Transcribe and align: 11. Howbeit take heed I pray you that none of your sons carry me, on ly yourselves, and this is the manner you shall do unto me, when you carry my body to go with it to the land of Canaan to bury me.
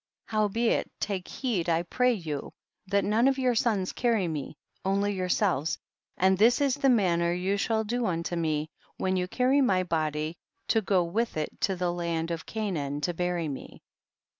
11. 0.33 0.49
Howbeit 0.55 0.91
take 0.99 1.27
heed 1.27 1.69
I 1.69 1.83
pray 1.83 2.13
you 2.13 2.53
that 2.87 3.03
none 3.05 3.27
of 3.27 3.37
your 3.37 3.53
sons 3.53 3.93
carry 3.93 4.27
me, 4.27 4.57
on 4.83 4.99
ly 4.99 5.09
yourselves, 5.09 5.77
and 6.17 6.35
this 6.39 6.59
is 6.59 6.73
the 6.73 6.89
manner 6.89 7.31
you 7.31 7.55
shall 7.55 7.83
do 7.83 8.07
unto 8.07 8.35
me, 8.35 8.71
when 8.97 9.15
you 9.15 9.27
carry 9.27 9.61
my 9.61 9.83
body 9.83 10.37
to 10.69 10.81
go 10.81 11.03
with 11.03 11.37
it 11.37 11.61
to 11.61 11.75
the 11.75 11.93
land 11.93 12.31
of 12.31 12.47
Canaan 12.47 12.99
to 13.01 13.13
bury 13.13 13.47
me. 13.47 13.83